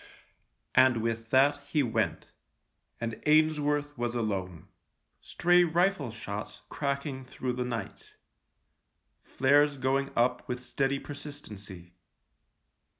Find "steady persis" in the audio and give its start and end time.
10.63-11.39